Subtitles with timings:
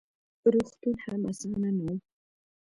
[0.53, 1.93] روغتون هم اسان نه و: